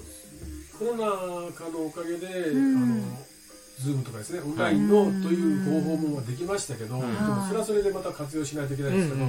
[0.77, 2.77] コロナ禍のおかげで、うん。
[2.77, 3.30] あの
[3.79, 7.01] ズームとかですねオンラインのという方法もできましたけど、うん。
[7.01, 9.25] でもそれはそれでまた活用しないといけないですけど、で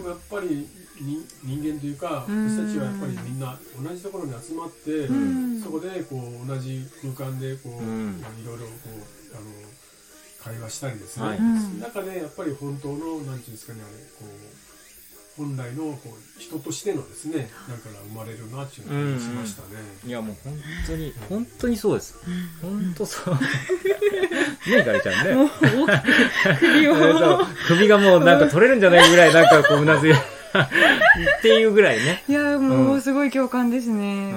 [0.00, 0.68] もやっぱり
[1.00, 2.48] に人間というか、うん。
[2.48, 5.60] 私たちはやっぱりみんな同じところに集まって、うん。
[5.60, 8.72] そこでこう同じ空間でこう、いろいろこ
[9.32, 9.46] うあの
[10.42, 11.38] 会話したりですね、
[11.80, 13.80] 中でやっぱり本当のなんていうんですかね
[14.18, 14.61] こう
[15.42, 17.78] 本来のこう人としてのですねなん。
[17.78, 19.68] かが生まれるなっていう感じしましたね。
[20.06, 20.54] いやもう本
[20.86, 22.16] 当に本当にそうです。
[22.60, 23.34] 本当そう。
[24.70, 25.34] ねガリちゃんね。
[25.34, 25.48] もう
[25.86, 27.46] 大きく首を。
[27.68, 30.16] 首がもうなんか取れるんじゃないぐらいなんかこううなずい っ
[31.42, 32.22] ていうぐらいね。
[32.28, 33.00] いやもううん。
[33.02, 34.32] すごい共感ですね。
[34.32, 34.34] ん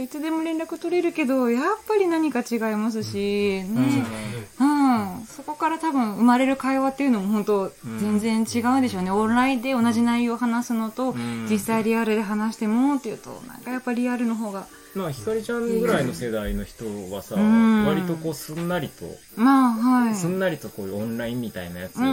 [0.00, 3.74] いつでも連絡取れるけどやっぱり何か違いますし、うん。
[3.74, 4.04] ね、
[4.60, 4.64] う
[5.22, 9.10] ん、そこから多分生まれる会話っていうのも本当全然違うでしょうね。
[9.10, 11.46] オンラインで同じ内容を話すのと、ん。
[11.50, 17.86] 実際リアルで話してもっていうとなんかやっぱリアルの方がまあひかりちゃんぐらいの世代の人はさうん。
[17.86, 19.04] 割とこうすんなりと
[19.36, 19.70] まあ
[20.06, 20.14] はい。
[20.14, 22.04] すんなりとこういうオンラインみたいなやつが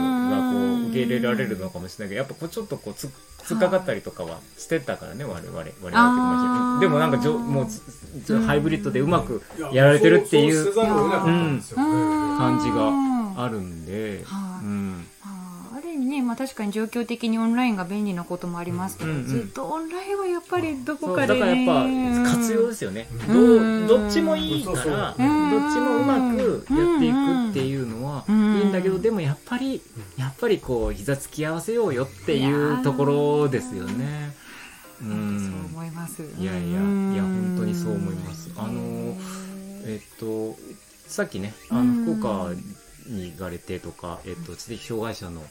[0.52, 3.10] こう受け入れられるのかもしれないけどやっぱこうちょっとこうつ
[3.40, 7.82] 突っかかったりとかはしてたからね我々我々でもなんかじょもうず
[8.26, 10.88] ずハイブリッドでうまくやられてるっていうそうん。
[10.88, 12.76] 感じうん。
[13.36, 14.66] があるんで、はい。
[14.66, 15.08] うん、
[15.96, 23.88] ね、まあ、確かに状況的にオンラインが便利なこともありますけど、うんうんずっとオンラインはやっぱりどこかで、だからね、やっぱ活用ですよね、うん。
[23.88, 24.96] どうどっちもいいからそうそう。
[24.96, 28.56] どっちもうまくやっていくっていうのはうん。
[28.58, 29.82] いいんだけどでもやっぱり
[30.18, 34.34] やっぱりこう膝つき合わせようよっていうところですよね。
[35.02, 36.24] うそうん思います。
[36.38, 36.80] いやいやいや
[37.24, 38.52] 本当にそう思います。
[38.58, 39.16] あの
[39.86, 40.56] えっと
[41.08, 42.06] さっきねあうん。
[42.06, 42.52] の福岡
[43.08, 45.44] に行かれてとか、えっと、知的障害者の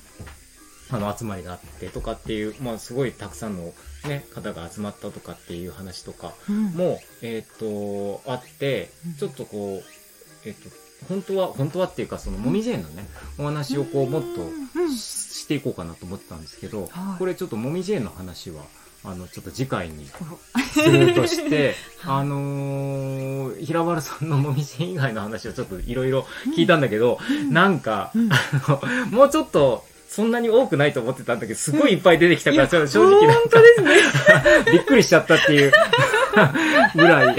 [0.90, 3.72] あの集まりがあってとかっていう、まあ、すごいたくさんの、
[4.06, 6.72] ね、方が集まったとかっていう話とかうん。
[6.72, 10.68] も、えっとあってちょっとこう、えっと
[11.08, 13.06] 本当は本当はっていうかそのもみじ園のね
[13.38, 14.42] お話をこうもっと
[14.78, 14.94] うん。
[14.94, 17.18] ししていこうかなと思ってたんですけど、はい。
[17.18, 18.64] これちょっともみじ園の話は
[19.06, 20.06] あのちょっと次回に。
[20.56, 27.18] おするとして、 あのー平原さんのもみじ以外の話をちょっといろいろ聞いたんだけど、
[27.50, 33.38] なんか、あの、もうちょっと、そんなに多くないと思ってたんだけど、すごいいっぱい出てきたから、正直な。
[33.38, 33.60] んか、
[34.70, 35.72] びっくりしちゃったっていう。
[36.94, 37.36] ぐらい。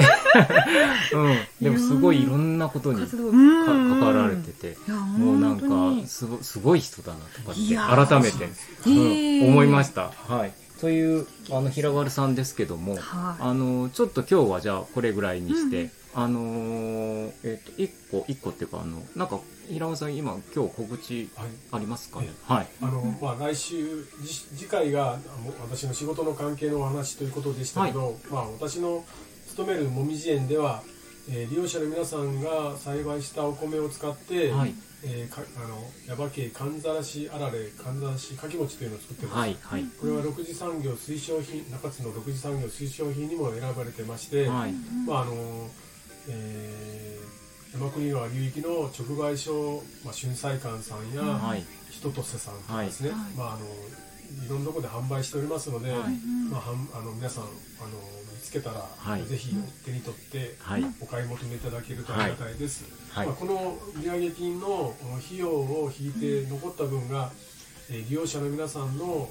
[1.14, 1.38] うん。
[1.62, 5.60] でもすごいいろんなことに関わられてて、もうなん
[6.02, 7.76] かすご、すごい人だなとかって、
[8.08, 8.50] 改めて、
[8.86, 10.12] うん思いました。
[10.28, 10.65] はい。
[10.82, 13.42] という、あの、平原さんですけども、はい。
[13.42, 22.30] あの、ちょっと今日はじゃあこれぐらいにして、あのーえっ、と、一個、一個っていうか、あの、なんか、平原さん今、今日告知はいありますかね？
[22.50, 22.68] えはい。
[22.82, 25.22] あのまあ、来週じ次回があの
[25.62, 29.04] 私の仕事の関係のお話ということでしたけど、まあ、私の
[29.48, 30.84] 勤めるもみじ園では、
[31.30, 34.74] えー利用者の皆さんが栽培したお米を使って、はい。
[35.08, 35.78] えーかあの
[36.08, 39.58] 耶馬渓かんざらしあられかんざらしかき餅というのを作ってます、はい。
[39.62, 39.84] はい。
[40.02, 44.74] これは6次産業推奨品中津の6次産業推奨品にも選ばれてまして、はい。
[45.06, 45.70] まああの
[46.30, 47.26] えー
[47.76, 51.66] 山国川流域の直売所、まあ、春菜館さんや、はい。
[51.92, 53.66] 人とせさんとかですね、はいまああの
[54.46, 56.00] いろんなところで販売しておりますので、はい
[56.50, 57.52] まあ、はんあの皆さんあの
[58.34, 60.86] 見つけたら、はいぜひ手に取ってはい。
[61.02, 62.86] お買い求めいただけるとありがたいです、
[63.16, 63.28] はい。
[63.28, 64.94] ま、この売上金の
[65.26, 67.32] 費用を引いて残った分が、
[67.90, 69.30] 利用者の皆さんのお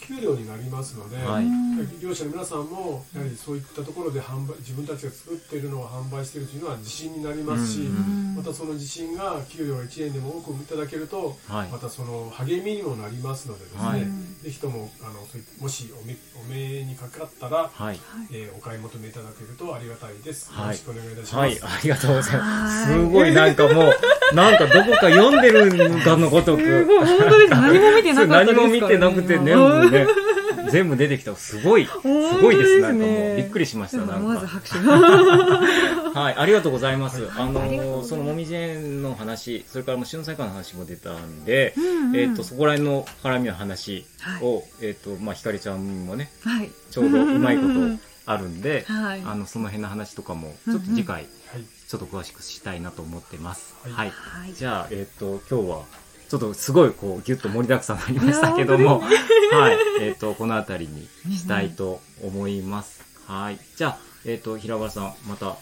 [0.00, 1.44] 給料になりますので、はい。
[1.44, 11.68] 利用者の皆さんもやはりそういったところで販売自分たちが作っているのを販売しているというのは自信になりますし、うんまたその自信が給料が1円でも多くいただけると、はい。
[11.68, 14.00] またその励みにもなりますのでですね、はい。
[14.00, 15.20] ぜひともあの
[15.60, 17.98] もしお目お目にかかったら、はい。
[18.32, 20.66] えーお買い求めいただけるとありがたいです、はい。
[20.66, 22.90] よろしくお願いいたします、はい、ありがとうございます。
[22.90, 23.00] はい。
[23.00, 23.94] すごいなんかもう、
[24.34, 26.86] なんかどこか読んでるかのごとく。
[26.86, 27.50] 本当です。
[27.50, 30.06] 何も見てなかったですから、何も見てなくてね、もうね、
[30.70, 31.34] 全部出てきた。
[31.36, 31.90] すごい、す
[32.42, 32.80] ごいです。
[32.80, 33.98] なんかもう、びっくりしました。
[33.98, 34.18] なんか。
[34.18, 34.78] まず拍手。
[34.78, 37.28] はい、ありがとうございます。
[37.36, 46.70] あのそのもみじ園の話、それからもう春菜館の話も出たんで、うんうんえっ、と、そこら辺の絡みの話はいを、えっ、と、まあ、ひかりちゃんもね、はい。
[46.90, 47.70] ちょうどうまいこと
[48.26, 51.26] あるんで、はいあの、その辺の話とかも、ちょっと次回、はい
[51.90, 53.74] ちょっと詳しくしたいなと思ってます。
[53.82, 54.10] はいはい。
[54.10, 54.54] はい。
[54.54, 55.84] じゃあ、えっ、と、今日は、
[56.28, 59.00] ちょっとすごい、こう、ぎゅっと盛りだくさんになりましたけども、
[59.50, 59.78] はい。
[60.00, 63.02] えっ、と、このあたりにしたいと思います。
[63.26, 63.58] はい。
[63.76, 65.56] じゃあ、えっ、と、平原さん、また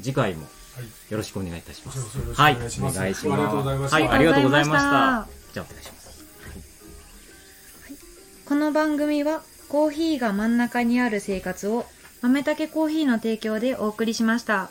[0.00, 2.18] 次回もはいよろしくお願いいたします。
[2.32, 2.54] はい。
[2.54, 3.42] お願いしますお願いします。
[3.42, 5.28] ありがとうございましたはい、ありがとうございました。
[5.52, 6.24] じゃあ、お願いします。
[8.46, 11.84] この番組はコーヒーが真ん中にある生活を
[12.22, 14.70] 豆たけコーヒーの提供でお送りしました。